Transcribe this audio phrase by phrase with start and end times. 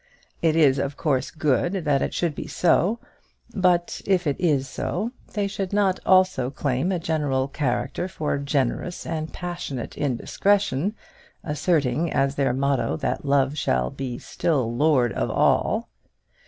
[0.41, 2.97] It is, of course, good that it should be so;
[3.53, 9.05] but if it is so, they should not also claim a general character for generous
[9.05, 10.95] and passionate indiscretion,
[11.43, 15.87] asserting as their motto that Love shall still be Lord of All.